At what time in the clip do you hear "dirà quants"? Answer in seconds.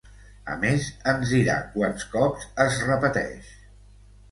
1.35-2.07